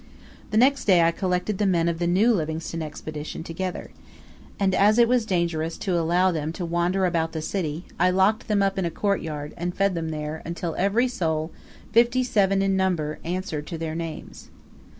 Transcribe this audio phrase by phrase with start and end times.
[0.49, 3.91] The next day I collected the men of the new Livingstone Expedition together,
[4.59, 8.47] and as it was dangerous to allow them to wander about the city, I locked
[8.47, 11.51] them up in a courtyard, and fed them there, until every soul,
[11.91, 14.49] fifty seven in number, answered to their names.